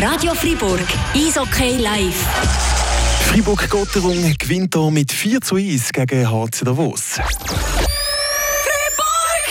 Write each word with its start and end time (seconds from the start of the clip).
Radio 0.00 0.32
Fribourg, 0.32 0.86
Eishockey 1.12 1.78
live. 1.78 2.24
Fribourg-Gotteron 3.30 4.36
gewinnt 4.38 4.76
hier 4.76 4.90
mit 4.92 5.10
4 5.10 5.40
zu 5.40 5.56
1 5.56 5.90
gegen 5.92 6.30
HC 6.30 6.64
Davos. 6.66 7.18
Fribourg! 8.62 9.48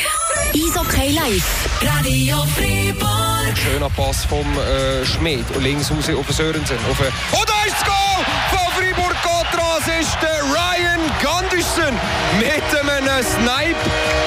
Eishockey 0.55 1.12
live. 1.12 1.44
Radio 1.81 2.46
Fribourg. 2.55 3.57
Schöner 3.61 3.89
Pass 3.89 4.23
vom 4.23 4.45
äh, 4.57 5.05
Schmidt 5.05 5.43
und 5.54 5.64
links 5.64 5.91
raus 5.91 6.09
auf 6.18 6.25
den 6.27 6.34
Sörensen. 6.34 6.77
Auf 6.89 6.98
und 6.98 7.50
da 7.50 7.66
ist 7.68 7.75
das 7.77 7.84
Goal 7.84 8.25
von 8.52 8.71
Fribourg 8.82 9.16
Gotteron. 9.21 9.82
Es 9.82 9.88
ist 10.05 10.18
der 10.21 10.41
Ryan 10.43 11.02
Gunderson 11.21 11.93
mit 12.39 12.64
einem 12.80 13.21
Snipe. 13.21 13.75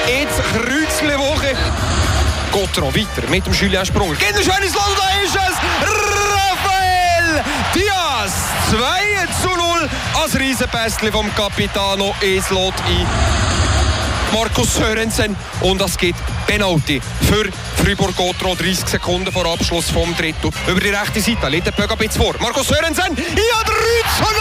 Jetzt 0.07 0.39
Kreuzle-Woche. 0.53 1.55
Gotteron 2.51 2.93
weiter 2.95 3.29
mit 3.29 3.45
dem 3.45 3.53
Julien 3.53 3.85
Sprunger. 3.85 4.15
Geht 4.15 4.35
ein 4.35 4.43
schönes 4.43 4.73
Land, 4.73 4.95
da 4.97 5.23
ist 5.23 5.35
es! 5.35 5.57
Raphael 6.35 7.43
Diaz! 7.73 8.31
2 8.69 8.77
zu 9.41 9.49
0 9.55 9.89
als 10.21 10.39
Riesenpässchen 10.39 11.11
vom 11.11 11.33
Capitano 11.35 12.13
ins 12.21 12.49
Lot 12.49 12.73
ein. 12.87 13.07
Markus 14.33 14.75
Sörensen 14.75 15.35
und 15.61 15.81
es 15.81 15.97
gibt 15.97 16.19
Penalty 16.45 17.01
für 17.27 17.49
Fribourg-Gotteron. 17.83 18.57
30 18.57 18.87
Sekunden 18.87 19.31
vor 19.31 19.45
Abschluss 19.45 19.89
vom 19.89 20.15
Drittel. 20.15 20.51
Über 20.67 20.79
die 20.79 20.89
rechte 20.89 21.21
Seite 21.21 21.47
liegt 21.49 21.67
der 21.67 21.71
Pögabitz 21.71 22.17
vor. 22.17 22.35
Markus 22.39 22.67
Sörensen, 22.67 23.15
ja 23.15 23.63
3 23.63 23.73
zu 24.17 24.23
0! 24.23 24.31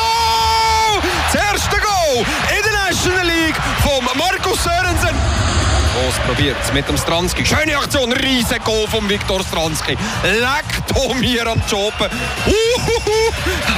Das 1.33 1.43
erste 1.53 1.77
Goal 1.77 2.27
in 2.57 2.63
der 2.63 2.73
National 2.73 3.27
League 3.27 3.57
von 3.83 4.05
Markus 4.19 4.63
Sörensen. 4.63 5.56
Los 6.05 6.15
probiert 6.27 6.57
es 6.63 6.73
mit 6.73 6.87
dem 6.89 6.99
Stransky. 6.99 7.45
Schöne 7.47 7.77
Aktion, 7.77 8.13
riesen 8.13 8.59
Goal 8.65 8.87
von 8.89 9.09
Viktor 9.09 9.43
Stransky. 9.43 9.97
Leckt 10.25 11.21
mir 11.21 11.47
am 11.47 11.63
Joben. 11.69 12.11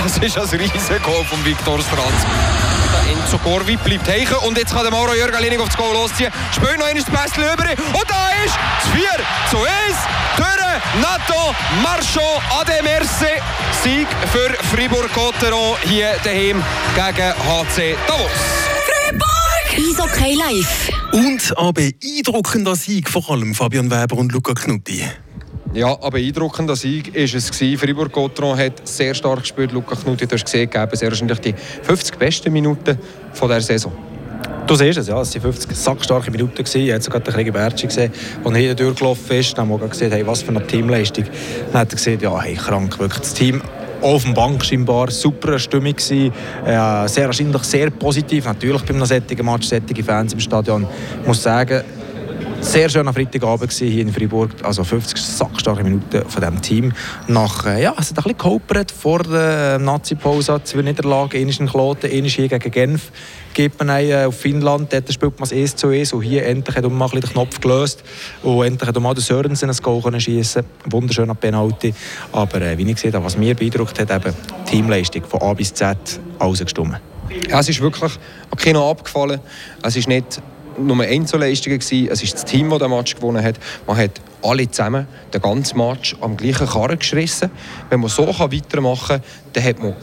Das 0.02 0.18
ist 0.18 0.36
ein 0.36 0.58
riesen 0.58 1.02
Goal 1.02 1.24
von 1.24 1.44
Viktor 1.44 1.78
Stransky. 1.80 2.30
Enzo 3.12 3.38
Corvi 3.38 3.76
bleibt 3.76 4.08
hängen 4.08 4.34
und 4.46 4.58
jetzt 4.58 4.72
kann 4.72 4.82
der 4.82 4.90
Mauro 4.90 5.14
Jörgalinig 5.14 5.60
auf 5.60 5.68
das 5.68 5.76
Goal 5.76 5.92
losziehen. 5.92 6.32
Spielt 6.54 6.78
noch 6.78 6.86
einmal 6.86 7.04
das 7.04 7.32
Pässchen 7.32 7.44
über 7.44 7.70
und 7.70 8.10
da 8.10 8.30
ist 8.44 8.54
das 8.82 8.92
4 8.92 9.08
zu 9.50 9.58
1 9.58 9.70
durch 10.36 11.02
Nato 11.02 11.54
Marchand 11.82 12.42
Ade 12.58 12.82
Merce. 12.82 13.40
Sieg 13.82 14.08
für 14.32 14.52
Fribourg-Gotteron 14.74 15.76
hier 15.84 16.16
daheim 16.24 16.64
gegen 16.94 17.34
HC 17.46 17.96
Davos. 18.06 18.77
Eishockey 19.88 20.34
live. 20.34 20.90
Und 21.12 21.56
ein 21.56 21.72
beeindruckender 21.72 22.76
Sieg, 22.76 23.08
vor 23.08 23.30
allem 23.30 23.54
Fabian 23.54 23.90
Weber 23.90 24.18
und 24.18 24.32
Luca 24.32 24.52
Knutti. 24.52 25.02
Ja, 25.72 25.92
aber 25.92 26.10
beeindruckender 26.10 26.76
Sieg 26.76 27.14
war 27.14 27.22
es. 27.22 27.50
Gewesen. 27.50 27.78
Fribourg-Gotteron 27.78 28.58
hat 28.58 28.86
sehr 28.86 29.14
stark 29.14 29.40
gespielt. 29.40 29.72
Luca 29.72 29.96
Knutti, 29.96 30.26
du 30.26 30.34
hast 30.34 30.44
gesehen, 30.44 30.68
gegeben 30.68 30.94
sehr 30.94 31.08
wahrscheinlich 31.08 31.38
die 31.38 31.54
50 31.82 32.18
besten 32.18 32.52
Minuten 32.52 32.98
von 33.32 33.48
der 33.48 33.62
Saison. 33.62 33.92
Du 34.66 34.74
siehst 34.74 34.98
es, 34.98 35.08
ja, 35.08 35.22
es 35.22 35.34
waren 35.34 35.42
50 35.42 35.74
sackstarke 35.74 36.30
Minuten. 36.30 36.56
Gewesen. 36.56 36.80
Ich 36.82 36.92
habe 36.92 37.02
sogar 37.02 37.20
den 37.20 37.32
Krieg 37.32 37.50
Bertschi 37.50 37.86
gesehen, 37.86 38.12
der 38.44 38.56
hier 38.56 38.74
durchgelaufen 38.74 39.36
ist. 39.38 39.56
Dann 39.56 39.70
haben 39.70 39.80
wir 39.80 39.88
gesehen, 39.88 40.12
hey, 40.12 40.26
was 40.26 40.42
für 40.42 40.50
eine 40.50 40.66
Teamleistung. 40.66 41.24
Dann 41.72 41.80
hat 41.80 41.92
er 41.92 41.96
gesehen, 41.96 42.20
ja, 42.20 42.38
hey, 42.38 42.54
krank, 42.54 42.98
wirklich 42.98 43.20
das 43.20 43.32
Team 43.32 43.62
auf 44.02 44.24
dem 44.24 44.34
Bank 44.34 44.64
scheinbar 44.64 45.10
super 45.10 45.58
Stimmung 45.58 45.92
gewesen. 45.94 46.32
Äh, 46.64 47.08
sehr 47.08 47.26
wahrscheinlich 47.26 47.62
sehr 47.64 47.90
positiv. 47.90 48.44
Natürlich 48.44 48.82
beim 48.82 49.04
solchen 49.04 49.44
Match, 49.44 49.68
solche 49.68 50.04
Fans 50.04 50.32
im 50.32 50.40
Stadion. 50.40 50.86
Ich 51.22 51.26
muss 51.26 51.42
sagen, 51.42 51.82
sehr 52.60 52.88
schöner 52.88 53.12
Freitagabend 53.12 53.72
hier 53.72 54.02
in 54.02 54.12
Freiburg, 54.12 54.50
also 54.62 54.82
50 54.82 55.16
sackstarke 55.18 55.84
Minuten 55.84 56.28
von 56.28 56.40
diesem 56.40 56.60
Team. 56.60 56.92
Nach, 57.28 57.66
äh, 57.66 57.82
ja, 57.82 57.94
es 57.98 58.10
hat 58.10 58.18
ein 58.18 58.22
bisschen 58.22 58.38
gehopert 58.38 58.90
vor 58.90 59.22
der 59.22 59.78
Nazi-Pause, 59.78 60.60
zwei 60.64 60.82
Niederlagen, 60.82 61.38
einmal 61.38 61.54
in 61.58 61.66
Kloten, 61.66 62.10
einmal 62.10 62.28
hier 62.28 62.48
gegen 62.48 62.70
Genf. 62.70 63.12
Geht 63.54 63.78
man 63.78 63.88
äh, 63.88 64.24
auf 64.26 64.38
Finnland, 64.38 64.92
dort 64.92 65.12
spielt 65.12 65.38
man 65.38 65.46
es 65.46 65.52
1 65.52 65.76
zu 65.76 65.88
1 65.88 66.12
und 66.12 66.22
hier 66.22 66.46
endlich 66.46 66.76
hat 66.76 66.88
man 66.88 67.10
den 67.10 67.22
Knopf 67.22 67.60
gelöst 67.60 68.04
und 68.42 68.64
endlich 68.64 68.88
hat 68.88 69.00
man 69.00 69.14
den 69.14 69.20
Sörensen 69.20 69.70
ein 69.70 69.76
Goal 69.76 70.20
schießen 70.20 70.64
Wunderschöner 70.90 71.34
Penalty. 71.34 71.92
Aber 72.32 72.60
äh, 72.62 72.78
wie 72.78 72.90
ich 72.90 73.04
habe, 73.04 73.24
was 73.24 73.36
mir 73.36 73.54
beeindruckt 73.54 73.98
hat, 73.98 74.10
eben 74.10 74.34
die 74.66 74.70
Teamleistung 74.70 75.24
von 75.24 75.42
A 75.42 75.54
bis 75.54 75.74
Z, 75.74 75.96
alles 76.38 76.60
gestimmt. 76.60 77.00
Ja, 77.48 77.60
es 77.60 77.68
ist 77.68 77.80
wirklich 77.80 78.12
an 78.50 78.58
Kino 78.58 78.90
abgefallen. 78.90 79.40
Es 79.82 79.96
ist 79.96 80.08
nicht 80.08 80.40
nur 80.78 81.02
Einzelleistungen 81.02 81.78
gewesen. 81.78 82.08
Es 82.10 82.22
ist 82.22 82.34
das 82.34 82.44
Team, 82.44 82.70
das 82.70 82.78
den 82.78 82.90
Match 82.90 83.14
gewonnen 83.14 83.42
hat. 83.42 83.56
Man 83.86 83.96
hat 83.96 84.20
alle 84.42 84.70
zusammen 84.70 85.06
den 85.32 85.40
ganzen 85.40 85.78
Match 85.78 86.16
am 86.20 86.36
gleichen 86.36 86.66
Karren 86.66 86.98
geschrissen. 86.98 87.50
Wenn 87.90 88.00
man 88.00 88.08
so 88.08 88.26
weitermachen 88.26 89.20
kann, 89.20 89.22
dann 89.52 89.64
hat 89.64 89.78
man 89.78 89.94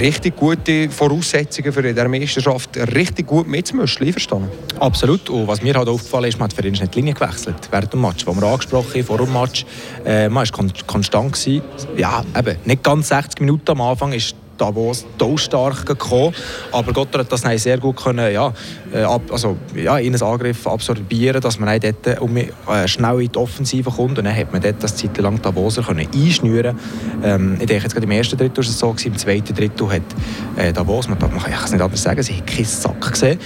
richtig 0.00 0.36
gute 0.36 0.90
Voraussetzungen 0.90 1.72
für 1.72 1.82
der 1.82 2.08
Meisterschaft 2.08 2.76
richtig 2.94 3.26
gut 3.26 3.46
mitzumischen. 3.46 4.06
Einverstanden? 4.06 4.50
Absolut. 4.78 5.28
Und 5.30 5.46
was 5.46 5.62
mir 5.62 5.74
halt 5.74 5.88
aufgefallen 5.88 6.26
ist, 6.26 6.38
man 6.38 6.48
hat 6.48 6.52
für 6.52 6.66
ihn 6.66 6.72
nicht 6.72 6.94
die 6.94 6.98
Linie 6.98 7.14
gewechselt 7.14 7.68
während 7.70 7.92
dem 7.92 8.00
Match. 8.00 8.26
Wo 8.26 8.34
wir 8.34 8.46
angesprochen 8.46 8.94
haben, 8.94 9.04
vor 9.04 9.18
dem 9.18 9.32
Match, 9.32 9.66
äh, 10.04 10.28
man 10.28 10.48
war 10.48 10.66
konstant. 10.86 11.32
Gewesen. 11.32 11.62
Ja, 11.96 12.24
eben, 12.38 12.56
nicht 12.64 12.82
ganz 12.82 13.08
60 13.08 13.40
Minuten 13.40 13.70
am 13.72 13.80
Anfang 13.80 14.12
ist 14.12 14.34
Davos 14.58 15.06
stark 15.36 15.86
gekommen. 15.86 16.34
Aber 16.72 16.92
Gott 16.92 17.16
hat 17.16 17.30
das 17.32 17.42
sehr 17.62 17.78
gut 17.78 17.96
können, 17.96 18.32
ja, 18.32 18.52
äh, 18.92 19.02
also, 19.02 19.56
ja, 19.74 19.98
in 19.98 20.14
einen 20.14 20.22
Angriff 20.22 20.66
absorbieren, 20.66 21.40
dass 21.40 21.58
man 21.58 21.78
dort 21.80 22.20
um, 22.20 22.36
äh, 22.36 22.48
schnell 22.86 23.22
in 23.22 23.32
die 23.32 23.38
Offensive 23.38 23.90
kommt. 23.90 24.18
Und 24.18 24.24
dann 24.24 24.36
hat 24.36 24.52
man 24.52 24.60
dort 24.60 24.82
das 24.82 24.96
Zeit 24.96 25.16
lang 25.18 25.40
Davoser 25.40 25.82
können 25.82 26.06
einschnüren 26.14 26.78
ähm, 27.22 27.56
Ich 27.60 27.66
denke, 27.66 27.84
jetzt 27.84 27.94
gerade 27.94 28.06
im 28.06 28.10
ersten 28.10 28.36
Drittel 28.36 28.58
war 28.58 28.64
es 28.64 28.78
so, 28.78 28.90
gewesen, 28.90 29.08
im 29.08 29.18
zweiten 29.18 29.54
Drittel 29.54 29.90
hat 29.90 30.02
äh, 30.56 30.72
Davos, 30.72 31.08
man, 31.08 31.18
man 31.18 31.38
kann 31.38 31.52
es 31.52 31.72
nicht 31.72 31.80
anders 31.80 32.02
sagen, 32.02 32.22
sie 32.22 32.36
hat 32.36 32.46
keinen 32.46 32.64
Sack 32.64 33.12
gesehen. 33.12 33.38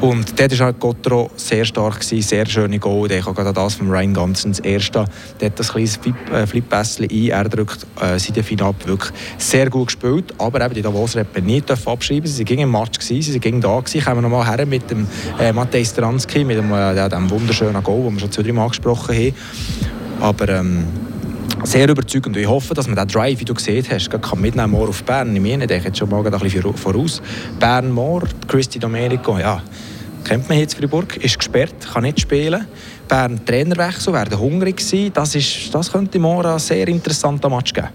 Und 0.00 0.38
dort 0.38 0.58
war 0.58 0.66
halt 0.66 0.80
Gottro 0.80 1.30
sehr 1.36 1.64
stark, 1.64 2.00
gewesen, 2.00 2.22
sehr 2.22 2.46
schöne 2.46 2.78
Goal. 2.78 3.10
Ich 3.10 3.24
habe 3.24 3.34
gerade 3.34 3.52
das 3.52 3.74
von 3.74 3.90
Ryan 3.90 4.14
Gansen, 4.14 4.52
das 4.52 4.60
erste, 4.60 5.04
der 5.40 5.50
hat 5.50 5.58
das 5.58 5.72
kleines 5.72 5.98
Flip-Pässchen 5.98 7.08
ein, 7.10 7.28
er 7.28 7.48
drückt 7.48 7.86
äh, 8.00 8.18
Seitenfein 8.18 8.60
ab, 8.60 8.76
wirklich 8.84 9.12
sehr 9.38 9.70
gut 9.70 9.88
gespielt, 9.88 10.34
aber 10.38 10.57
aber 10.62 10.66
eben 10.66 10.74
die 10.74 10.82
Davoser 10.82 11.24
nicht 11.42 11.70
abschreiben 11.70 12.26
Sie 12.26 12.44
waren 12.44 12.58
im 12.58 12.70
Match, 12.70 12.98
gewesen, 12.98 13.32
sie 13.32 13.44
waren 13.44 13.60
da. 13.60 13.80
Gewesen. 13.80 14.04
Kommen 14.04 14.22
nochmal 14.22 14.46
her 14.46 14.66
mit 14.66 14.90
dem 14.90 15.06
äh, 15.40 15.52
Matej 15.52 15.84
Stransky, 15.84 16.44
mit 16.44 16.56
dem, 16.56 16.72
äh, 16.72 17.08
dem 17.08 17.30
wunderschönen 17.30 17.82
Goal, 17.82 18.04
den 18.04 18.14
wir 18.14 18.20
schon 18.20 18.32
zwei, 18.32 18.42
drei 18.42 18.52
Mal 18.52 18.64
angesprochen 18.64 19.14
haben. 19.14 19.34
Aber 20.20 20.48
ähm, 20.48 20.84
sehr 21.64 21.88
überzeugend. 21.88 22.36
Ich 22.36 22.46
hoffe, 22.46 22.74
dass 22.74 22.86
man 22.86 22.96
diesen 22.96 23.08
Drive, 23.08 23.40
wie 23.40 23.44
du 23.44 23.54
gesehen 23.54 23.84
hast, 23.90 24.10
kann 24.10 24.40
mitnehmen 24.40 24.70
morgen 24.70 24.88
auf 24.88 25.02
Bern. 25.02 25.34
Ich 25.34 25.42
meine, 25.42 25.64
ich 25.64 25.84
jetzt 25.84 25.98
schon 25.98 26.08
mal 26.08 26.24
ein 26.24 26.38
bisschen 26.38 26.74
voraus. 26.74 27.20
Bern 27.58 27.90
morgen, 27.90 28.28
Christy 28.46 28.78
Domenico, 28.78 29.38
ja, 29.38 29.62
kennt 30.24 30.48
man 30.48 30.58
jetzt 30.58 30.74
Fribourg, 30.74 31.16
ist 31.16 31.38
gesperrt, 31.38 31.74
kann 31.92 32.02
nicht 32.02 32.20
spielen. 32.20 32.66
Bern 33.08 33.40
Trainerwechsel, 33.44 34.12
werden 34.12 34.38
hungrig 34.38 34.80
sein. 34.80 35.10
Das, 35.14 35.34
ist, 35.34 35.74
das 35.74 35.90
könnte 35.90 36.18
morgen 36.18 36.48
ein 36.48 36.58
sehr 36.58 36.86
interessanter 36.88 37.48
Match 37.48 37.72
geben. 37.72 37.88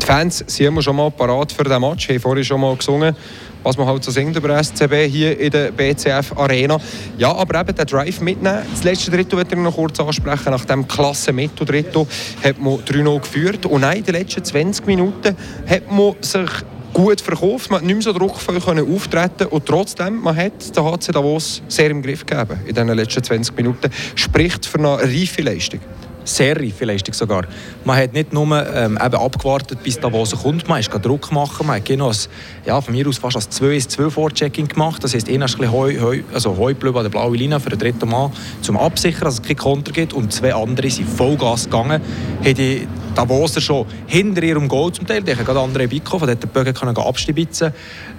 Die 0.00 0.06
Fans 0.06 0.44
sind 0.46 0.66
immer 0.66 0.82
schon 0.82 0.96
mal 0.96 1.10
parat 1.10 1.52
für 1.52 1.62
diesen 1.62 1.80
Match. 1.80 2.08
Ich 2.08 2.14
habe 2.14 2.20
vorhin 2.20 2.44
schon 2.44 2.60
mal 2.60 2.74
gesungen, 2.74 3.14
was 3.62 3.76
man 3.76 3.86
halt 3.86 4.02
so 4.02 4.10
singt 4.10 4.34
über 4.34 4.62
SCB 4.62 5.08
hier 5.08 5.38
in 5.38 5.50
der 5.50 5.70
BCF 5.72 6.32
Arena. 6.36 6.78
Ja, 7.18 7.34
aber 7.34 7.60
eben 7.60 7.74
den 7.74 7.86
Drive 7.86 8.20
mitnehmen. 8.20 8.62
Das 8.70 8.82
letzte 8.82 9.10
Drittel 9.10 9.36
wird 9.36 9.52
ich 9.52 9.58
noch 9.58 9.74
kurz 9.74 10.00
ansprechen. 10.00 10.50
Nach 10.50 10.64
dem 10.64 10.88
klasse 10.88 11.32
Mittel-Drittel 11.32 12.06
hat 12.42 12.58
man 12.58 12.78
3-0 12.78 13.20
geführt. 13.20 13.66
Und 13.66 13.82
nein, 13.82 13.98
in 13.98 14.04
den 14.04 14.14
letzten 14.14 14.42
20 14.42 14.86
Minuten 14.86 15.36
hat 15.68 15.92
man 15.92 16.14
sich 16.20 16.50
gut 16.92 17.20
verkauft. 17.20 17.70
Man 17.70 17.80
hat 17.80 17.86
nicht 17.86 17.94
mehr 17.94 18.02
so 18.02 18.12
druckvoll 18.12 18.58
auftreten 18.58 19.46
und 19.46 19.66
trotzdem, 19.66 20.20
man 20.20 20.36
hat 20.36 20.76
den 20.76 20.84
HC 20.84 21.12
Davos 21.12 21.62
sehr 21.68 21.90
im 21.90 22.02
Griff 22.02 22.24
gegeben 22.24 22.58
in 22.66 22.74
den 22.74 22.88
letzten 22.88 23.22
20 23.22 23.56
Minuten. 23.56 23.90
Spricht 24.14 24.66
für 24.66 24.78
eine 24.78 24.98
reife 24.98 25.42
Leistung 25.42 25.80
sehr 26.24 26.56
reife 26.56 26.84
Leistung 26.84 27.14
sogar. 27.14 27.44
Man 27.84 27.96
hat 27.96 28.12
nicht 28.12 28.32
nur 28.32 28.46
ähm, 28.74 28.98
eben 29.02 29.14
abgewartet, 29.14 29.82
bis 29.82 29.98
da 29.98 30.12
was 30.12 30.30
kommt, 30.30 30.68
man 30.68 30.82
hat 30.82 31.04
Druck 31.04 31.32
machen, 31.32 31.66
man 31.66 31.76
hat 31.76 31.84
genau 31.84 32.08
als, 32.08 32.28
ja, 32.64 32.80
von 32.80 32.94
mir 32.94 33.06
aus 33.06 33.18
fast 33.18 33.36
als 33.36 33.50
2 33.50 33.78
2 33.78 34.10
Vorchecking 34.10 34.68
gemacht. 34.68 35.02
Das 35.02 35.14
heisst, 35.14 35.28
ist 35.28 35.60
ein 35.60 35.72
Heu, 35.72 35.98
Heu, 36.00 36.20
also 36.32 36.56
Heublöb 36.56 36.96
an 36.96 37.04
der 37.04 37.10
blauen 37.10 37.34
Linie 37.34 37.60
für 37.60 37.70
den 37.70 37.78
dritten 37.78 38.08
Mann 38.08 38.32
zum 38.62 38.76
Absichern, 38.76 39.24
dass 39.24 39.34
es 39.34 39.42
keinen 39.42 39.56
Konter 39.56 39.92
gibt 39.92 40.12
und 40.12 40.32
zwei 40.32 40.54
andere 40.54 40.90
sind 40.90 41.08
Vollgas 41.08 41.64
gegangen, 41.64 42.00
haben 42.44 42.54
die 42.54 42.86
Davoser 43.14 43.60
schon 43.60 43.86
hinter 44.06 44.42
ihrem 44.42 44.68
Goal 44.68 44.92
zum 44.92 45.06
Teil, 45.06 45.22
die 45.22 45.34
haben 45.34 45.44
gerade 45.44 45.60
andere 45.60 45.88
Biko, 45.88 46.18
von 46.18 46.28
dort 46.28 46.42
die 46.42 46.46
Bögen 46.46 46.74
können 46.74 46.96
abstibitzen, 46.96 47.72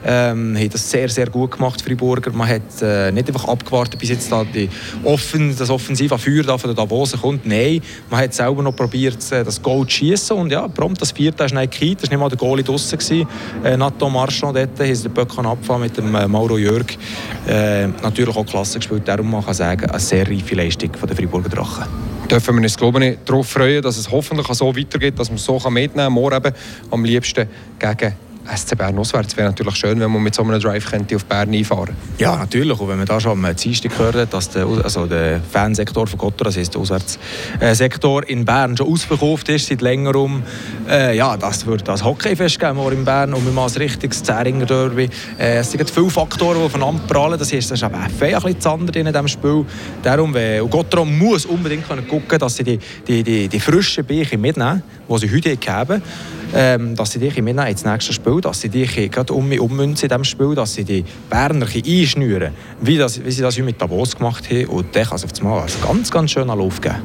ähm, 0.05 0.55
haben 0.57 0.69
das 0.69 0.89
sehr, 0.89 1.09
sehr 1.09 1.29
gut 1.29 1.51
gemacht, 1.51 1.81
Friburger. 1.81 2.31
Man 2.31 2.47
hat 2.47 2.81
äh, 2.81 3.11
nicht 3.11 3.27
einfach 3.27 3.47
abgewartet, 3.47 3.99
bis 3.99 4.09
jetzt 4.09 4.31
da 4.31 4.43
die 4.43 4.69
Offen, 5.03 5.55
das 5.57 5.69
offensive 5.69 6.17
Feuer 6.17 6.43
da 6.43 6.57
von 6.57 6.69
den 6.69 6.75
Davoser 6.75 7.17
kommt. 7.17 7.45
Nein, 7.45 7.81
man 8.09 8.21
hat 8.21 8.33
selber 8.33 8.63
noch 8.63 8.75
probiert, 8.75 9.31
äh, 9.31 9.43
das 9.43 9.61
Goal 9.61 9.85
zu 9.85 9.97
schießen 9.97 10.35
und 10.35 10.51
ja, 10.51 10.67
prompt 10.67 11.01
das 11.01 11.11
vierte 11.11 11.43
ist 11.43 11.53
nicht 11.53 11.71
gekriegt, 11.71 12.01
das 12.01 12.09
war 12.09 12.17
nicht 12.17 12.21
mal 12.21 12.29
der 12.29 12.37
Goalie 12.37 12.63
draussen. 12.63 12.97
Gewesen. 12.97 13.27
Äh, 13.63 13.77
Nato 13.77 14.09
Marchand 14.09 14.55
dort, 14.55 14.79
haben 14.79 14.95
sie 14.95 15.03
den 15.03 15.13
Böcken 15.13 15.45
abgefahren 15.45 15.81
mit 15.81 15.97
dem 15.97 16.13
äh, 16.15 16.27
Mauro 16.27 16.57
Jörg. 16.57 16.97
Äh, 17.47 17.87
natürlich 17.87 18.35
auch 18.35 18.45
klasse 18.45 18.79
gespielt, 18.79 19.07
darum 19.07 19.31
man 19.31 19.43
kann 19.43 19.53
sagen, 19.53 19.89
eine 19.89 19.99
sehr 19.99 20.27
reife 20.27 20.55
Leistung 20.55 20.93
von 20.93 21.07
der 21.07 21.15
Friburger 21.15 21.49
Drachen. 21.49 22.20
Dürfen 22.31 22.55
wir 22.55 22.63
uns 22.63 22.77
glaube 22.77 23.05
ich, 23.05 23.17
darauf 23.25 23.49
freuen, 23.49 23.81
dass 23.81 23.97
es 23.97 24.09
hoffentlich 24.09 24.47
so 24.47 24.75
weitergeht, 24.75 25.19
dass 25.19 25.29
man 25.29 25.37
so 25.37 25.59
mitnehmen 25.69 25.93
kann. 25.93 26.13
Morgen 26.13 26.35
eben 26.37 26.55
am 26.89 27.03
liebsten 27.03 27.47
gegen 27.77 28.13
SC 28.55 28.77
Bern 28.77 28.97
auswärts. 28.97 29.35
Wäre 29.37 29.49
natürlich 29.49 29.75
schön, 29.75 29.99
wenn 29.99 30.11
man 30.11 30.21
mit 30.21 30.35
so 30.35 30.43
einem 30.43 30.59
Drive 30.59 30.89
könnte 30.89 31.15
auf 31.15 31.25
Bern 31.25 31.53
einfahren 31.53 31.95
Ja, 32.17 32.35
natürlich. 32.35 32.79
Und 32.79 32.87
wenn 32.87 32.97
man 32.97 33.05
da 33.05 33.19
schon 33.19 33.31
am 33.43 33.55
Dienstag 33.55 33.97
gehört 33.97 34.33
dass 34.33 34.49
der, 34.49 34.65
also 34.65 35.05
der 35.05 35.41
Fansektor 35.41 36.07
von 36.07 36.17
Gotthard, 36.17 36.47
das 36.47 36.57
heisst 36.57 36.73
der 36.73 36.81
Auswärtssektor 36.81 38.27
in 38.27 38.45
Bern, 38.45 38.75
schon 38.75 38.87
ausverkauft 38.87 39.49
ist 39.49 39.67
seit 39.67 39.81
längerem, 39.81 40.43
äh, 40.89 41.15
ja, 41.15 41.37
das 41.37 41.65
wird 41.65 41.87
das 41.87 42.03
Hockeyfest 42.03 42.59
geben 42.59 42.91
in 42.91 43.05
Bern 43.05 43.33
und 43.33 43.45
wir 43.45 43.53
machen 43.53 43.73
ein 43.73 43.81
richtiges 43.81 44.23
Zähringer 44.23 44.65
Derby. 44.65 45.09
Äh, 45.37 45.57
es 45.57 45.71
sind 45.71 45.89
viele 45.89 46.09
Faktoren, 46.09 46.57
die 46.57 46.65
aufeinander 46.65 47.01
prallen. 47.07 47.37
Das 47.37 47.51
ist 47.51 47.69
FA 47.75 48.25
ein 48.25 48.41
bisschen 48.41 48.71
anders 48.71 48.95
in 48.95 49.05
diesem 49.05 49.27
Spiel. 49.27 49.65
Darum, 50.03 50.33
und 50.33 50.69
Gotthard 50.69 51.07
muss 51.07 51.45
unbedingt 51.45 51.87
gucken, 52.07 52.39
dass 52.39 52.55
sie 52.55 52.63
die, 52.63 52.79
die, 53.07 53.23
die, 53.23 53.47
die 53.47 53.59
frischen 53.59 54.05
Beiche 54.05 54.37
mitnehmen, 54.37 54.83
die 55.09 55.17
sie 55.17 55.31
heute 55.31 55.57
haben 55.67 56.01
ähm, 56.53 56.95
dass 56.95 57.11
sie 57.11 57.19
dich 57.19 57.35
mitnehmen 57.35 57.67
ins 57.67 57.85
nächste 57.85 58.13
Spiel, 58.13 58.41
dass 58.41 58.61
sie 58.61 58.69
dich 58.69 59.11
gerade 59.11 59.33
um 59.33 59.51
ummünzen 59.51 60.05
in 60.05 60.09
diesem 60.09 60.23
Spiel, 60.23 60.55
dass 60.55 60.73
sie 60.73 60.83
die 60.83 61.05
Berner 61.29 61.65
einschnüren, 61.65 62.53
wie, 62.81 62.97
das, 62.97 63.23
wie 63.23 63.31
sie 63.31 63.41
das 63.41 63.57
mit 63.59 63.81
Davos 63.81 64.15
gemacht 64.15 64.49
haben. 64.49 64.65
Und 64.65 64.95
dann 64.95 65.05
kann 65.05 65.15
es 65.15 65.23
auf 65.23 65.31
einmal 65.39 65.61
einen 65.61 65.69
ganz, 65.85 66.11
ganz 66.11 66.31
schönen 66.31 66.57
Lauf 66.57 66.81
geben. 66.81 66.95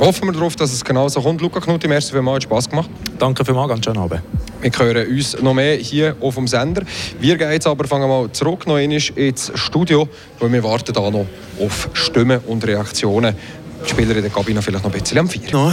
Hoffen 0.00 0.28
wir 0.28 0.32
darauf, 0.32 0.56
dass 0.56 0.72
es 0.72 0.84
genau 0.84 1.08
so 1.08 1.20
kommt. 1.20 1.40
Luca 1.40 1.60
Knutti, 1.60 1.86
merci 1.86 2.12
vielmals, 2.12 2.36
hat 2.36 2.42
Spass 2.44 2.68
gemacht. 2.68 2.90
Danke 3.18 3.44
vielmals, 3.44 3.68
ganz 3.68 3.84
schön 3.84 3.96
Abend. 3.96 4.22
Wir 4.60 4.70
hören 4.78 5.08
uns 5.08 5.40
noch 5.42 5.54
mehr 5.54 5.76
hier 5.76 6.16
auf 6.20 6.34
dem 6.34 6.48
Sender. 6.48 6.82
Wir 7.20 7.36
gehen 7.36 7.52
jetzt 7.52 7.66
aber 7.66 7.86
fangen 7.86 8.08
mal 8.08 8.30
zurück 8.32 8.66
noch 8.66 8.78
ins 8.78 9.52
Studio, 9.54 10.08
weil 10.38 10.52
wir 10.52 10.62
warten 10.62 10.92
da 10.92 11.10
noch 11.10 11.26
auf 11.60 11.90
Stimmen 11.92 12.40
und 12.46 12.66
Reaktionen. 12.66 13.34
Die 13.84 13.90
Spieler 13.90 14.16
in 14.16 14.22
der 14.22 14.30
Kabine 14.30 14.62
vielleicht 14.62 14.84
noch 14.84 14.92
ein 14.92 15.00
bisschen 15.00 15.18
am 15.18 15.28
Vier. 15.28 15.50
No. 15.52 15.72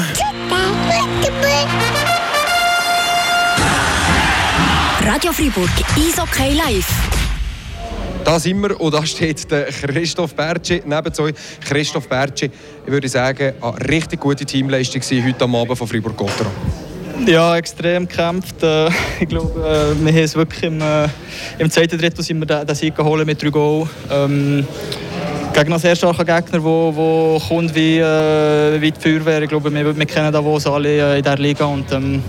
Radio 5.05 5.31
Fribourg, 5.31 5.69
Eishockey 5.95 6.53
live. 6.53 6.87
Da 8.23 8.39
sind 8.39 8.61
wir 8.61 8.79
und 8.79 8.93
da 8.93 9.05
steht 9.05 9.49
der 9.49 9.65
Christoph 9.65 10.35
Bertschi 10.35 10.83
neben 10.85 11.07
uns. 11.07 11.39
Christoph 11.61 12.07
Bertschi, 12.07 12.51
ich 12.85 12.91
würde 12.91 13.07
sagen, 13.07 13.53
eine 13.61 13.89
richtig 13.89 14.19
gute 14.19 14.45
Teamleistung 14.45 15.01
heute 15.25 15.43
am 15.45 15.55
Abend 15.55 15.77
von 15.77 15.87
Fribourg-Gotteron. 15.87 16.51
Ja, 17.25 17.55
extrem 17.55 18.07
gekämpft. 18.07 18.61
Äh, 18.61 18.89
ich 19.19 19.27
glaube, 19.27 19.59
äh, 19.59 20.05
wir 20.05 20.11
haben 20.11 20.23
es 20.23 20.35
wirklich 20.35 20.63
im, 20.63 20.81
äh, 20.81 21.07
im 21.57 21.71
zweiten 21.71 21.97
Drittel 21.97 22.23
sind 22.23 22.39
wir 22.39 22.63
den 22.65 22.75
Sieg 22.75 22.95
geholt 22.95 23.25
mit 23.25 23.41
drei 23.41 23.49
Goal. 23.49 23.87
Ähm, 24.11 24.67
gegen 25.53 25.73
einen 25.73 25.81
sehr 25.81 25.95
starken 25.95 26.25
Gegner, 26.25 26.51
der 26.51 26.63
wo, 26.63 26.93
wo 26.95 27.41
kommt 27.47 27.73
wie, 27.73 27.97
äh, 27.97 28.79
wie 28.79 28.91
die 28.91 28.99
Feuerwehr. 28.99 29.41
Ich 29.41 29.49
glaube, 29.49 29.73
wir, 29.73 29.97
wir 29.97 30.05
kennen 30.05 30.31
Davos 30.31 30.67
alle 30.67 31.17
in 31.17 31.23
dieser 31.23 31.37
Liga 31.37 31.65
und 31.65 31.91
ähm, 31.91 32.21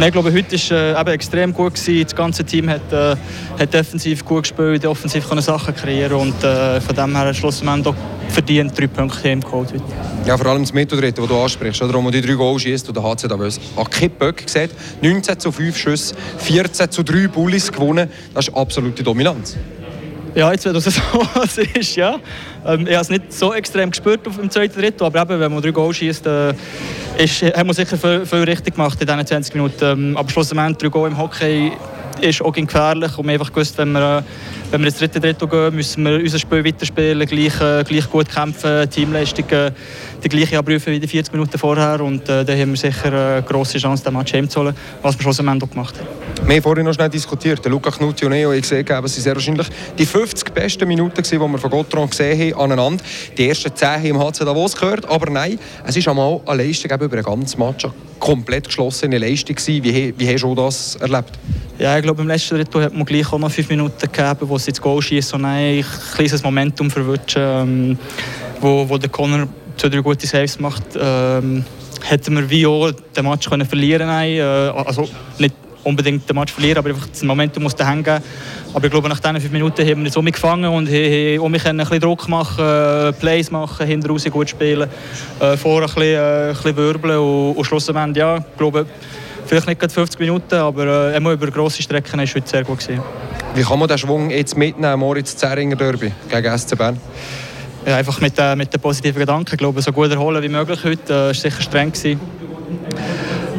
Nein, 0.00 0.08
ich 0.08 0.12
glaube, 0.14 0.32
heute 0.32 0.56
war 0.56 1.06
äh, 1.08 1.12
extrem 1.12 1.52
gut. 1.52 1.74
Gewesen. 1.74 2.04
Das 2.04 2.16
ganze 2.16 2.42
Team 2.42 2.70
hat, 2.70 2.90
äh, 2.90 3.16
hat 3.58 3.74
defensiv 3.74 4.24
gut 4.24 4.44
gespielt, 4.44 4.86
offensiv 4.86 5.28
können 5.28 5.42
Sachen 5.42 5.74
kreieren 5.74 6.14
und 6.14 6.42
äh, 6.42 6.80
von 6.80 6.96
dem 6.96 7.14
her 7.14 7.34
schlussendlich 7.34 7.94
verdient 8.30 8.72
drei 8.78 8.86
Punkte 8.86 9.28
im 9.28 9.42
geholt. 9.42 9.74
Ja, 10.24 10.38
vor 10.38 10.46
allem 10.46 10.62
das 10.62 10.72
Mitteldritte, 10.72 11.20
das 11.20 11.28
du 11.28 11.38
ansprichst, 11.38 11.82
oder? 11.82 12.02
wo 12.02 12.10
die 12.10 12.22
drei 12.22 12.32
Goals 12.32 12.62
schießt 12.62 12.88
und 12.88 12.96
der 12.96 13.02
HC 13.02 13.28
Davos 13.28 13.60
an 13.76 13.90
Kipp 13.90 14.18
Böck 14.18 14.42
gesehen 14.46 14.70
19 15.02 15.38
zu 15.38 15.52
5 15.52 15.76
Schüsse, 15.76 16.14
14 16.38 16.90
zu 16.90 17.02
3 17.02 17.28
Bullies 17.28 17.70
gewonnen. 17.70 18.08
Das 18.32 18.48
ist 18.48 18.54
absolute 18.56 19.02
Dominanz. 19.02 19.58
Ja, 20.34 20.52
jetzt, 20.52 20.64
wenn 20.64 20.74
das 20.74 20.84
so 21.54 21.60
ist, 21.60 21.96
ja. 21.96 22.18
Ähm, 22.64 22.86
ich 22.86 22.94
habe 22.94 23.02
es 23.02 23.10
nicht 23.10 23.32
so 23.32 23.52
extrem 23.52 23.90
gespürt 23.90 24.26
auf 24.28 24.36
dem 24.36 24.48
zweiten 24.48 24.80
Drittel, 24.80 25.04
aber 25.04 25.22
eben, 25.22 25.40
wenn 25.40 25.52
man 25.52 25.62
drei 25.62 25.70
Goals 25.70 25.96
schießt, 25.96 26.26
äh, 26.26 26.54
ist, 27.18 27.42
hat 27.42 27.66
man 27.66 27.74
sicher 27.74 27.96
viel, 27.96 28.24
viel 28.24 28.44
richtig 28.44 28.74
gemacht 28.76 29.00
in 29.00 29.06
diesen 29.06 29.26
20 29.26 29.54
Minuten. 29.54 29.84
Ähm, 29.84 30.16
aber 30.16 30.28
schlussendlich 30.30 30.78
drei 30.78 30.88
Goals 30.88 31.12
im 31.12 31.18
Hockey 31.18 31.72
ist 32.20 32.42
auch 32.42 32.52
gefährlich 32.52 33.16
und 33.18 33.26
wir 33.26 33.34
einfach 33.34 33.52
gewusst, 33.52 33.78
wenn 33.78 33.92
wir, 33.92 34.24
wenn 34.70 34.80
wir 34.80 34.88
ins 34.88 34.98
dritte 34.98 35.20
Drittel 35.20 35.48
gehen, 35.48 35.74
müssen 35.74 36.04
wir 36.04 36.18
unser 36.18 36.38
Spiel 36.38 36.64
weiterspielen, 36.64 37.26
gleich, 37.26 37.60
äh, 37.60 37.84
gleich 37.84 38.10
gut 38.10 38.28
kämpfen, 38.28 38.88
Teamleistung 38.90 39.48
äh, 39.50 39.72
die 40.22 40.28
gleiche 40.28 40.58
abrufen 40.58 40.92
wie 40.92 41.00
die 41.00 41.08
40 41.08 41.32
Minuten 41.32 41.58
vorher 41.58 42.00
und 42.00 42.28
äh, 42.28 42.44
da 42.44 42.52
haben 42.52 42.70
wir 42.70 42.76
sicher 42.76 43.06
eine 43.06 43.42
grosse 43.42 43.78
Chance, 43.78 44.04
den 44.04 44.14
Match 44.14 44.32
heimzuholen, 44.32 44.74
was 45.02 45.16
wir 45.16 45.22
schlussendlich 45.22 45.62
auch 45.62 45.70
gemacht 45.70 45.94
haben. 45.98 46.46
Wir 46.46 46.56
haben 46.56 46.62
vorhin 46.62 46.84
noch 46.84 46.94
schnell 46.94 47.08
diskutiert, 47.08 47.64
Luca 47.66 47.90
Knutti 47.90 48.24
und 48.26 48.32
ich, 48.32 48.44
ich 48.44 48.62
gesehen 48.62 48.86
haben, 48.88 49.06
es 49.06 49.14
sehr 49.16 49.34
wahrscheinlich 49.34 49.68
die 49.98 50.06
50 50.06 50.52
besten 50.52 50.88
Minuten, 50.88 51.22
die 51.22 51.38
wir 51.38 51.58
von 51.58 51.70
Gottron 51.70 52.08
gesehen 52.08 52.54
haben, 52.54 52.60
aneinander. 52.60 53.04
Die 53.36 53.48
ersten 53.48 53.74
10 53.74 53.88
haben 53.88 54.04
im 54.06 54.18
HC 54.18 54.44
Davos 54.44 54.76
gehört, 54.76 55.08
aber 55.08 55.30
nein, 55.30 55.58
es 55.86 55.96
ist 55.96 56.08
einmal 56.08 56.40
eine 56.46 56.64
Leistung 56.64 56.90
über 57.00 57.16
ein 57.16 57.22
ganzes 57.22 57.56
Match, 57.56 57.84
eine 57.84 57.94
komplett 58.18 58.66
geschlossene 58.66 59.18
Leistung 59.18 59.56
Wie, 59.66 60.14
wie 60.16 60.32
hast 60.32 60.42
du 60.42 60.54
das 60.54 60.96
erlebt? 60.96 61.38
Ja, 61.80 61.96
ich 61.96 62.02
glaube, 62.02 62.20
im 62.20 62.28
letzten 62.28 62.56
Drittel 62.56 62.82
hat 62.82 62.92
man 62.92 63.06
gleich 63.06 63.32
auch 63.32 63.38
noch 63.38 63.50
fünf 63.50 63.70
Minuten 63.70 63.98
gegeben, 63.98 64.40
wo 64.42 64.58
sie 64.58 64.68
ins 64.68 64.82
Goal 64.82 65.00
schießen 65.00 65.40
und 65.40 65.46
ein 65.46 65.82
kleines 66.14 66.42
Momentum 66.42 66.90
verwutschen, 66.90 67.42
ähm, 67.42 67.98
wo, 68.60 68.86
wo 68.86 68.98
der 68.98 69.08
Connor 69.08 69.48
zwei, 69.78 69.88
drei 69.88 70.00
gute 70.00 70.26
Saves 70.26 70.60
macht. 70.60 70.82
Ähm, 71.00 71.64
hätten 72.02 72.36
wir 72.36 72.50
wie 72.50 72.66
auch 72.66 72.90
den 73.16 73.24
Match 73.24 73.48
können 73.48 73.66
verlieren 73.66 74.08
können. 74.08 74.36
Äh, 74.36 74.42
also 74.86 75.08
nicht 75.38 75.54
unbedingt 75.82 76.28
den 76.28 76.36
Match 76.36 76.52
verlieren, 76.52 76.76
aber 76.76 76.90
einfach 76.90 77.06
das 77.06 77.22
Momentum 77.22 77.62
muss 77.62 77.74
hängen. 77.78 78.22
Aber 78.74 78.84
ich 78.84 78.90
glaube, 78.90 79.08
nach 79.08 79.18
diesen 79.18 79.40
fünf 79.40 79.52
Minuten 79.52 79.80
haben 79.80 80.00
wir 80.00 80.04
uns 80.04 80.16
umgefangen 80.18 80.70
und 80.70 80.86
haben 80.86 81.38
um 81.38 81.50
mich 81.50 81.64
ein 81.64 81.78
bisschen 81.78 82.00
Druck 82.00 82.28
machen, 82.28 82.62
äh, 82.62 83.12
Plays 83.14 83.50
machen, 83.50 83.86
hinten 83.86 84.10
raus 84.10 84.24
gut 84.30 84.50
spielen, 84.50 84.86
äh, 85.40 85.56
vorne 85.56 85.86
ein 85.86 85.94
bisschen, 85.94 86.02
äh, 86.02 86.48
ein 86.48 86.52
bisschen 86.52 86.76
wirbeln 86.76 87.18
und, 87.18 87.56
und 87.56 87.64
schlussendlich, 87.64 88.20
ja, 88.20 88.36
ich 88.36 88.58
glaube, 88.58 88.84
Vielleicht 89.50 89.66
nicht 89.66 89.80
gerade 89.80 89.92
50 89.92 90.20
Minuten, 90.20 90.54
aber 90.54 91.10
äh, 91.10 91.16
immer 91.16 91.32
über 91.32 91.50
grosse 91.50 91.82
Strecken 91.82 92.20
war 92.20 92.24
heute 92.24 92.48
sehr 92.48 92.62
gut. 92.62 92.78
Gewesen. 92.78 93.02
Wie 93.52 93.62
kann 93.62 93.80
man 93.80 93.88
den 93.88 93.98
Schwung 93.98 94.30
jetzt 94.30 94.56
mitnehmen, 94.56 95.00
Moritz 95.00 95.36
Zeringer 95.36 95.74
Derby 95.74 96.12
gegen 96.28 96.56
SC 96.56 96.78
Bern? 96.78 96.96
Ja, 97.84 97.96
einfach 97.96 98.20
mit, 98.20 98.34
äh, 98.38 98.54
mit 98.54 98.72
den 98.72 98.80
positiven 98.80 99.18
Gedanken. 99.18 99.50
Ich 99.50 99.58
glaube, 99.58 99.82
so 99.82 99.90
gut 99.90 100.08
erholen 100.08 100.40
wie 100.40 100.48
möglich 100.48 100.84
heute. 100.84 101.30
Äh, 101.30 101.34
sicher 101.34 101.62
streng 101.62 101.90
gewesen. 101.90 102.20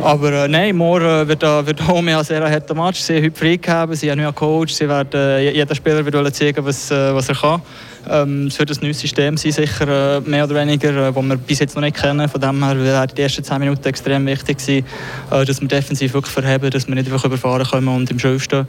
Aber 0.02 0.32
äh, 0.32 0.48
nein, 0.48 0.78
morgen 0.78 1.06
äh, 1.06 1.28
wird, 1.28 1.44
äh, 1.44 1.66
wird 1.68 1.82
auch 1.82 1.98
ein 1.98 2.24
sehr 2.24 2.50
harter 2.50 2.74
Match. 2.74 3.02
Sie 3.02 3.18
haben 3.18 3.26
heute 3.26 3.38
frei 3.38 3.58
gehabt, 3.58 3.94
sie 3.98 4.10
haben 4.10 4.20
einen 4.20 4.28
neuen 4.28 4.36
Coach, 4.36 4.72
sie 4.72 4.88
werden, 4.88 5.20
äh, 5.20 5.52
jeder 5.52 5.76
Spieler 5.76 6.06
wird 6.06 6.34
zeigen, 6.34 6.64
was, 6.64 6.90
äh, 6.90 7.14
was 7.14 7.28
er 7.28 7.36
kann. 7.36 7.62
Ähm, 8.10 8.48
es 8.48 8.58
wird 8.58 8.72
ein 8.72 8.78
neues 8.82 9.00
System 9.00 9.38
sein, 9.38 9.52
sicher 9.52 10.18
äh, 10.18 10.22
mehr 10.22 10.46
oder 10.46 10.56
weniger, 10.56 10.90
äh, 10.90 11.14
das 11.14 11.24
wir 11.24 11.38
bis 11.38 11.60
jetzt 11.60 11.76
noch 11.76 11.82
nicht 11.82 11.98
kennen. 11.98 12.28
Von 12.28 12.42
dem 12.42 12.64
her 12.64 12.78
werden 12.78 13.12
die 13.16 13.22
ersten 13.22 13.44
10 13.44 13.60
Minuten 13.60 13.88
extrem 13.88 14.26
wichtig 14.26 14.60
sein, 14.60 14.86
äh, 15.32 15.46
dass 15.46 15.62
wir 15.62 15.68
defensiv 15.68 16.14
wirklich 16.14 16.34
verheben, 16.34 16.70
dass 16.72 16.88
wir 16.88 16.96
nicht 16.96 17.12
einfach 17.12 17.26
überfahren 17.26 17.66
können 17.66 17.88
und 17.88 18.10
im 18.10 18.20
Schiff 18.20 18.44
stehen. 18.44 18.68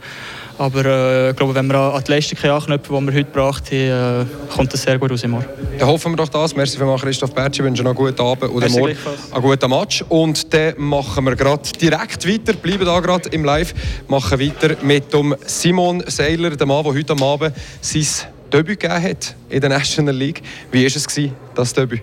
Aber 0.57 0.85
äh, 0.85 1.29
ich 1.31 1.35
glaube, 1.35 1.55
wenn 1.55 1.67
wir 1.67 1.75
an 1.75 2.03
die 2.05 2.11
Leistung 2.11 2.51
anknüpfen, 2.51 2.95
die 2.95 3.05
wir 3.07 3.19
heute 3.19 3.31
gebracht 3.31 3.71
haben, 3.71 4.21
äh, 4.21 4.53
kommt 4.53 4.73
das 4.73 4.83
sehr 4.83 4.99
gut 4.99 5.11
aus 5.11 5.23
im 5.23 5.35
Dann 5.79 5.87
hoffen 5.87 6.11
wir 6.11 6.17
doch 6.17 6.29
das. 6.29 6.55
Merci 6.55 6.77
vielmals, 6.77 7.01
Christoph 7.01 7.33
Bertschi. 7.33 7.61
Ich 7.61 7.65
wünsche 7.65 7.83
noch 7.83 7.91
einen 7.91 7.97
guten 7.97 8.21
Abend 8.21 8.51
und 8.51 8.69
morgen 8.71 8.95
einen 9.31 9.41
guten 9.41 9.69
Match. 9.69 10.03
Und 10.09 10.53
dann 10.53 10.73
machen 10.77 11.25
wir 11.25 11.35
gerade 11.35 11.63
direkt 11.81 12.27
weiter, 12.27 12.53
bleiben 12.53 12.85
da 12.85 12.99
gerade 12.99 13.29
im 13.29 13.43
Live, 13.43 13.73
machen 14.07 14.39
weiter 14.39 14.75
mit 14.83 15.11
dem 15.11 15.35
Simon 15.45 16.03
Seiler, 16.07 16.51
dem 16.51 16.67
Mann, 16.67 16.83
der 16.83 16.93
heute 16.93 17.13
Abend 17.13 17.53
sein 17.81 18.32
Debüt 18.53 18.79
gegeben 18.79 19.03
hat 19.03 19.35
in 19.49 19.61
der 19.61 19.69
National 19.71 20.15
League. 20.15 20.43
Wie 20.71 20.81
war 20.81 20.87
es, 20.87 21.07
das 21.55 21.73
Debüt? 21.73 22.01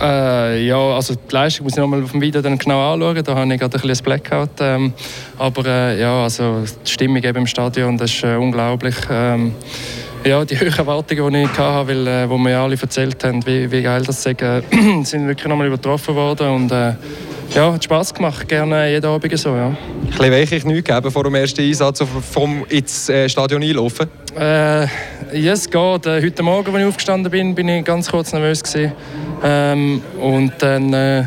Äh, 0.00 0.66
ja, 0.66 0.76
also 0.76 1.14
die 1.14 1.32
Leistung 1.34 1.64
muss 1.64 1.74
ich 1.74 1.78
nochmal 1.78 2.02
auf 2.02 2.12
dem 2.12 2.20
Video 2.20 2.40
dann 2.40 2.58
genau 2.58 2.92
anschauen. 2.92 3.22
Da 3.22 3.34
habe 3.34 3.52
ich 3.52 3.60
gerade 3.60 3.76
ein 3.76 3.82
bisschen 3.82 4.04
Blackout. 4.04 4.50
Ähm, 4.60 4.92
aber 5.38 5.66
äh, 5.66 6.00
ja, 6.00 6.22
also 6.22 6.64
die 6.86 6.90
Stimmung 6.90 7.22
eben 7.22 7.38
im 7.38 7.46
Stadion, 7.46 7.98
das 7.98 8.12
ist 8.12 8.24
äh, 8.24 8.36
unglaublich. 8.36 8.94
Ähm, 9.10 9.52
ja, 10.24 10.44
die 10.44 10.56
hohen 10.60 10.72
Erwartungen, 10.72 11.32
die 11.32 11.42
ich 11.42 11.58
hatte, 11.58 11.88
weil 11.88 12.06
äh, 12.06 12.28
wo 12.28 12.38
mir 12.38 12.58
alle 12.58 12.76
erzählt 12.80 13.22
haben, 13.24 13.44
wie, 13.44 13.70
wie 13.70 13.82
geil 13.82 14.02
das 14.04 14.24
ist, 14.24 14.42
äh, 14.42 14.62
sind 15.02 15.26
wirklich 15.26 15.48
nochmal 15.48 15.66
übertroffen 15.66 16.14
worden. 16.14 16.48
Und, 16.50 16.72
äh, 16.72 16.94
ja, 17.54 17.72
hat 17.72 17.84
Spass 17.84 18.14
gemacht. 18.14 18.48
Gerne 18.48 18.90
jeden 18.90 19.06
Abend 19.06 19.38
so, 19.38 19.50
ja. 19.50 19.66
Ein 19.66 19.76
bisschen 20.06 20.32
weiche 20.32 20.60
Knie 20.60 20.82
gegeben 20.82 21.10
vor 21.10 21.24
dem 21.24 21.34
ersten 21.34 21.60
Einsatz 21.60 22.02
vom 22.32 22.64
ins 22.68 23.08
äh, 23.08 23.28
Stadion 23.28 23.62
einlaufen? 23.62 24.08
Äh, 24.38 24.84
ja, 25.32 25.52
es 25.52 25.68
geht. 25.68 26.06
Äh, 26.06 26.22
heute 26.22 26.42
Morgen, 26.42 26.74
als 26.74 26.82
ich 26.82 26.88
aufgestanden 26.88 27.30
bin, 27.30 27.54
bin 27.54 27.68
ich 27.68 27.84
ganz 27.84 28.10
kurz 28.10 28.32
nervös 28.32 28.62
gewesen. 28.62 28.92
Ähm, 29.42 30.02
und 30.20 30.52
dann... 30.58 30.92
Äh, 30.92 31.24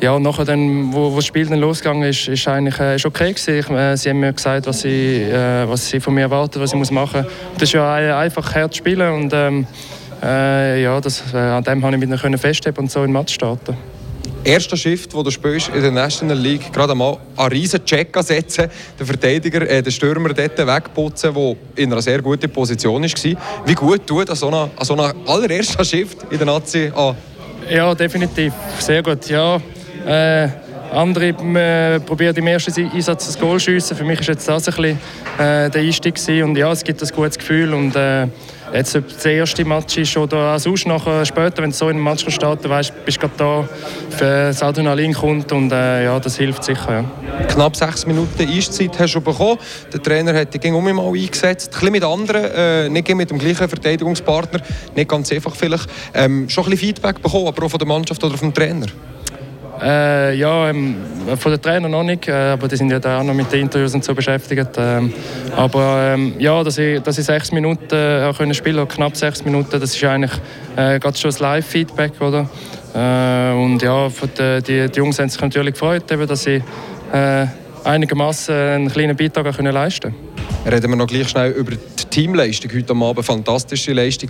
ja, 0.00 0.16
nachher 0.16 0.44
dann, 0.44 0.92
wo, 0.92 1.10
wo 1.10 1.16
das 1.16 1.26
Spiel 1.26 1.44
dann 1.46 1.58
losgegangen 1.58 2.08
ist, 2.08 2.28
ist 2.28 2.46
eigentlich 2.46 2.78
äh, 2.78 2.94
ist 2.94 3.04
okay 3.04 3.32
gewesen. 3.32 3.58
Ich, 3.58 3.68
äh, 3.68 3.96
sie 3.96 4.10
haben 4.10 4.20
mir 4.20 4.32
gesagt, 4.32 4.68
was 4.68 4.82
sie, 4.82 5.22
äh, 5.22 5.68
was 5.68 5.88
sie 5.88 5.98
von 5.98 6.14
mir 6.14 6.20
erwarten, 6.20 6.60
was 6.60 6.72
ich 6.72 6.78
muss 6.78 6.92
machen. 6.92 7.26
Das 7.54 7.64
ist 7.64 7.72
ja 7.72 8.16
einfach 8.16 8.54
hart 8.54 8.76
spielen 8.76 9.12
und 9.12 9.32
ähm, 9.34 9.66
äh, 10.22 10.84
ja, 10.84 11.00
das, 11.00 11.34
an 11.34 11.64
dem 11.64 11.82
konnte 11.82 11.98
ich 11.98 12.22
mich 12.30 12.40
festhalten 12.40 12.78
und 12.78 12.92
so 12.92 13.02
in 13.02 13.10
Match 13.10 13.34
starten 13.34 13.76
erster 14.44 14.76
Shift, 14.76 15.14
wo 15.14 15.22
du 15.22 15.30
spielst 15.30 15.68
in 15.68 15.82
der 15.82 15.90
National 15.90 16.36
League, 16.36 16.72
gerade 16.72 16.92
einmal 16.92 17.18
einen 17.36 17.52
riesen 17.52 17.84
Check 17.84 18.16
setzen, 18.20 18.68
den 18.98 19.06
Verteidiger, 19.06 19.68
äh, 19.68 19.82
den 19.82 19.92
Stürmer 19.92 20.32
dort 20.32 20.58
wegputzen, 20.58 21.34
der 21.34 21.56
in 21.76 21.92
einer 21.92 22.02
sehr 22.02 22.22
guten 22.22 22.50
Position 22.50 23.02
war. 23.02 23.36
Wie 23.66 23.74
gut 23.74 24.06
tut 24.06 24.30
an 24.30 24.36
so 24.36 24.48
einer, 24.48 24.70
so 24.82 24.94
einer 24.94 25.14
allerersten 25.26 25.84
Shift 25.84 26.18
in 26.30 26.38
der 26.38 26.46
Nazi 26.46 26.90
an? 26.94 27.16
Ja, 27.70 27.94
definitiv. 27.94 28.52
Sehr 28.78 29.02
gut. 29.02 29.28
Ja, 29.28 29.60
äh, 30.06 30.48
andere 30.92 31.28
äh, 31.28 32.00
probieren 32.00 32.34
im 32.36 32.46
ersten 32.46 32.90
Einsatz 32.90 33.26
das 33.26 33.38
Goal 33.38 33.58
zu 33.58 33.66
schiessen. 33.66 33.96
Für 33.96 34.04
mich 34.04 34.20
war 34.20 34.28
jetzt 34.28 34.48
das 34.48 34.68
ein 34.68 34.74
bisschen 34.74 34.98
äh, 35.38 35.70
der 35.70 35.82
Einstieg. 35.82 36.18
Und 36.42 36.56
ja, 36.56 36.72
es 36.72 36.82
gibt 36.82 37.02
ein 37.02 37.08
gutes 37.14 37.38
Gefühl. 37.38 37.74
Und, 37.74 37.94
äh, 37.94 38.26
jetzt, 38.72 38.96
ob 38.96 39.08
das 39.08 39.24
erste 39.24 39.64
Match 39.64 39.96
ist 39.96 40.16
oder 40.16 40.54
auch 40.54 40.58
sonst 40.58 40.86
nachher, 40.86 41.24
später, 41.24 41.62
wenn 41.62 41.70
du 41.70 41.76
so 41.76 41.88
in 41.88 41.96
einem 41.96 42.04
Match 42.04 42.28
starten 42.28 42.68
weißt, 42.68 43.04
bist 43.04 43.16
du 43.16 43.20
gerade 43.20 43.34
da, 43.36 43.68
für 44.16 44.24
das 44.24 44.62
Adrenalin 44.62 45.14
kommt. 45.14 45.52
Und 45.52 45.72
äh, 45.72 46.04
ja, 46.04 46.18
das 46.18 46.36
hilft 46.36 46.64
sicher. 46.64 47.04
Ja. 47.28 47.44
Knapp 47.46 47.76
sechs 47.76 48.06
Minuten 48.06 48.48
Eiszeit 48.48 48.98
hast 48.98 49.14
du 49.14 49.20
bekommen. 49.20 49.58
Der 49.92 50.02
Trainer 50.02 50.34
hat 50.34 50.52
dich 50.52 50.72
um 50.72 50.84
mal 50.84 51.06
eingesetzt. 51.06 51.68
Ein 51.68 51.72
bisschen 51.72 51.92
mit 51.92 52.04
anderen, 52.04 52.44
äh, 52.44 52.88
nicht 52.88 53.14
mit 53.14 53.30
dem 53.30 53.38
gleichen 53.38 53.68
Verteidigungspartner. 53.68 54.60
Nicht 54.94 55.08
ganz 55.08 55.32
einfach 55.32 55.54
vielleicht. 55.54 55.88
Ähm, 56.14 56.48
schon 56.48 56.64
ein 56.64 56.70
bisschen 56.70 56.88
Feedback 56.88 57.22
bekommen, 57.22 57.48
aber 57.48 57.66
auch 57.66 57.70
von 57.70 57.78
der 57.78 57.88
Mannschaft 57.88 58.22
oder 58.24 58.36
vom 58.36 58.52
Trainer? 58.52 58.86
Äh, 59.82 60.34
ja, 60.36 60.70
ähm, 60.70 60.96
von 61.36 61.52
den 61.52 61.62
Trainern 61.62 61.90
noch 61.90 62.02
nicht, 62.02 62.28
äh, 62.28 62.32
aber 62.32 62.68
die 62.68 62.76
sind 62.76 62.90
ja 62.90 62.98
da 62.98 63.20
auch 63.20 63.24
noch 63.24 63.34
mit 63.34 63.52
den 63.52 63.62
Interviews 63.62 63.94
und 63.94 64.04
so 64.04 64.14
beschäftigt. 64.14 64.70
Ähm, 64.76 65.12
aber 65.56 66.14
ähm, 66.14 66.34
ja, 66.38 66.62
dass 66.64 66.78
ich, 66.78 67.00
dass 67.00 67.18
ich 67.18 67.24
sechs 67.24 67.52
Minuten 67.52 67.94
äh, 67.94 68.32
können 68.36 68.54
spielen 68.54 68.86
knapp 68.88 69.16
sechs 69.16 69.44
Minuten, 69.44 69.78
das 69.78 69.94
ist 69.94 70.04
eigentlich 70.04 70.32
äh, 70.76 70.98
gerade 70.98 71.16
schon 71.16 71.30
das 71.30 71.40
Live-Feedback, 71.40 72.20
oder? 72.20 72.48
Äh, 72.94 73.52
und 73.52 73.82
ja, 73.82 74.08
die, 74.08 74.62
die, 74.62 74.90
die, 74.90 74.98
Jungs 74.98 75.18
haben 75.18 75.28
sich 75.28 75.40
natürlich 75.40 75.74
gefreut, 75.74 76.10
eben, 76.10 76.26
dass 76.26 76.42
sie 76.42 76.62
äh, 77.12 77.46
einigermaßen 77.84 78.54
einen 78.54 78.88
kleinen 78.88 79.16
Beitrag 79.16 79.54
können 79.54 79.72
leisten. 79.72 80.14
Reden 80.70 80.90
wir 80.90 80.96
noch 80.96 81.06
gleich 81.06 81.28
schnell 81.28 81.52
über 81.52 81.72
die 81.72 81.78
Teamleistung. 82.18 82.72
Heute 82.74 82.90
am 82.90 83.02
Abend 83.04 83.24
fantastische 83.24 83.92
Leistung. 83.92 84.28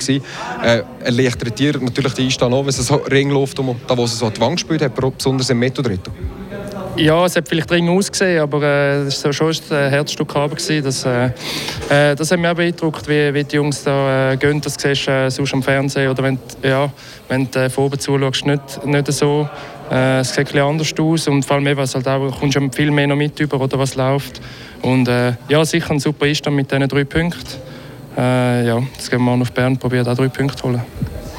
Äh, 0.62 0.83
erleichtert 1.02 1.59
dir 1.59 1.78
natürlich 1.78 2.12
die 2.12 2.25
Einstand 2.25 2.52
auch, 2.52 2.61
wenn 2.61 2.68
es 2.68 2.76
so 2.76 2.97
Ring 2.97 3.30
läuft, 3.30 3.59
da 3.59 3.97
wo 3.97 4.04
es 4.04 4.18
so 4.18 4.28
die 4.28 4.38
Wand 4.42 4.57
gespielt 4.57 4.83
hat, 4.83 4.95
besonders 4.95 5.49
im 5.49 5.59
Metodrittel. 5.59 6.12
Ja, 6.97 7.25
es 7.25 7.35
hat 7.37 7.49
vielleicht 7.49 7.71
dringend 7.71 7.97
ausgesehen, 7.97 8.42
aber 8.42 8.62
äh, 8.62 9.02
es 9.04 9.25
war 9.25 9.33
schon 9.33 9.54
ein 9.71 9.88
Herzstück 9.88 10.28
gewesen. 10.28 10.85
Das, 10.85 11.07
äh, 11.07 11.30
äh, 11.88 12.14
das 12.14 12.30
hat 12.30 12.38
mich 12.38 12.50
auch 12.50 12.54
beeindruckt, 12.54 13.09
wie, 13.09 13.33
wie 13.33 13.45
die 13.45 13.57
Jungs 13.57 13.85
da 13.85 14.33
äh, 14.33 14.37
gehen. 14.37 14.61
Das 14.61 14.75
siehst 14.78 15.07
du 15.07 15.11
äh, 15.11 15.30
sonst 15.30 15.54
am 15.54 15.62
Fernsehen 15.62 16.11
oder 16.11 16.25
wenn, 16.25 16.38
ja, 16.62 16.92
wenn 17.28 17.50
du 17.50 17.59
äh, 17.59 17.71
von 17.71 17.85
oben 17.85 17.99
zuschaust, 17.99 18.45
nicht, 18.45 18.85
nicht 18.85 19.12
so. 19.12 19.49
Äh, 19.90 20.18
es 20.18 20.35
sieht 20.35 20.54
ein 20.54 20.61
anders 20.61 20.92
aus 20.99 21.26
und 21.28 21.42
vor 21.42 21.57
allem, 21.57 21.75
was 21.75 21.95
halt 21.95 22.07
auch, 22.07 22.38
kommst 22.38 22.57
du 22.57 22.71
viel 22.71 22.90
mehr 22.90 23.07
noch 23.07 23.16
mit 23.16 23.40
über, 23.40 23.59
oder 23.59 23.78
was 23.78 23.95
läuft. 23.95 24.42
Und 24.83 25.09
äh, 25.09 25.33
ja, 25.49 25.64
sicher 25.64 25.92
ein 25.92 26.00
super 26.00 26.26
Einstand 26.26 26.54
mit 26.54 26.71
diesen 26.71 26.87
drei 26.87 27.04
Punkten. 27.04 27.68
Äh, 28.19 28.67
ja, 28.67 28.79
jetzt 28.79 29.11
gehen 29.11 29.21
wir 29.21 29.37
mal 29.37 29.41
auf 29.41 29.53
Bern 29.53 29.79
probieren, 29.79 30.09
auch 30.09 30.17
drei 30.17 30.27
Punkte 30.27 30.57
zu 30.57 30.65
holen. 30.65 30.83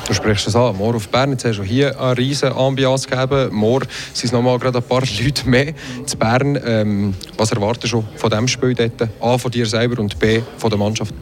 Du 0.08 0.14
sprichst 0.14 0.48
es 0.48 0.56
an. 0.56 0.78
Morgen 0.78 0.96
auf 0.96 1.10
Bern, 1.10 1.32
jetzt 1.32 1.44
hast 1.44 1.58
du 1.58 1.64
hier 1.64 2.00
eine 2.00 2.18
riesige 2.18 2.56
Ambiance 2.56 3.10
gegeben. 3.10 3.54
Morgen 3.54 3.86
sind 4.14 4.26
es 4.28 4.32
noch 4.32 4.42
mal 4.42 4.58
gerade 4.58 4.78
ein 4.78 4.84
paar 4.84 5.02
Leute 5.22 5.50
mehr 5.50 5.74
zu 6.06 6.18
Bern. 6.18 6.58
Ähm, 6.66 7.14
was 7.38 7.52
erwartest 7.52 7.94
du 7.94 8.06
von 8.16 8.30
diesem 8.30 8.48
Spiel 8.48 8.74
dort? 8.74 9.10
A, 9.20 9.38
von 9.38 9.52
dir 9.52 9.66
selber 9.66 10.02
und 10.02 10.18
B, 10.18 10.40
von 10.58 10.70
der 10.70 10.80
Mannschaft? 10.80 11.14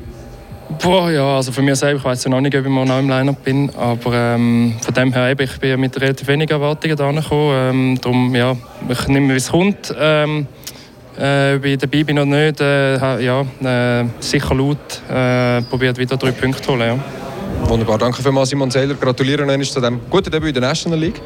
Boah, 0.82 1.10
ja, 1.10 1.38
also 1.38 1.52
von 1.52 1.66
mir 1.66 1.76
selber, 1.76 1.98
ich 1.98 2.06
weiß 2.06 2.26
ja 2.26 2.30
noch 2.30 2.42
nicht, 2.42 2.56
ob 2.56 2.64
ich 2.64 2.72
noch 2.72 3.00
im 3.00 3.10
Line-Up 3.10 3.44
bin, 3.44 3.72
aber 3.76 4.14
ähm, 4.14 4.76
von 4.82 4.94
dem 4.94 5.12
her, 5.12 5.40
ich 5.40 5.60
bin 5.60 5.80
mit 5.80 6.00
relativ 6.00 6.28
wenigen 6.28 6.52
Erwartungen 6.52 6.96
da 6.96 7.12
gekommen. 7.12 7.52
Ähm, 7.54 8.00
darum, 8.00 8.36
ja, 8.36 8.56
ich 8.88 9.08
nehme, 9.08 9.34
wie 9.34 9.38
es 9.38 9.50
kommt. 9.50 9.96
Ähm, 9.98 10.46
äh, 11.18 11.56
ob 11.56 11.66
ich 11.66 11.78
dabei 11.78 12.04
bin 12.04 12.20
oder 12.20 12.26
nicht, 12.26 12.62
äh, 12.62 12.98
ja, 12.98 13.42
äh, 13.42 14.06
sicher 14.20 14.56
laut 14.56 14.78
äh, 15.10 15.62
probiert 15.64 15.98
wieder 15.98 16.18
drei 16.18 16.32
Punkte 16.32 16.62
zu 16.62 16.72
holen. 16.72 16.98
Ja. 16.98 17.70
Wunderbar, 17.70 17.98
danke 17.98 18.22
vielmals 18.22 18.50
Simon 18.50 18.72
Seiler. 18.72 18.94
Gratuliere 18.94 19.46
noch 19.46 19.66
zu 19.66 19.80
diesem 19.80 20.00
guten 20.10 20.32
Debüt 20.32 20.56
in 20.56 20.62
der 20.62 20.70
National 20.70 21.00
League. 21.00 21.22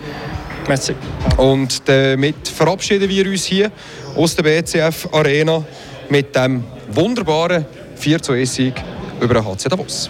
Merci. 0.68 0.96
Und 1.38 1.88
damit 1.88 2.48
verabschieden 2.48 3.10
wir 3.10 3.26
uns 3.28 3.46
hier 3.46 3.72
aus 4.16 4.36
der 4.36 4.44
BCF 4.44 5.10
Arena 5.12 5.64
mit 6.10 6.36
dem 6.36 6.64
wunderbaren 6.90 7.66
4 7.96 8.22
zu 8.22 8.34
1 8.34 8.56
Sieg 8.56 8.74
über 9.20 9.36
den 9.36 9.46
HC 9.46 9.70
Davos. 9.70 10.10